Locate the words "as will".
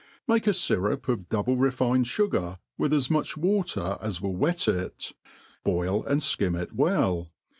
4.01-4.35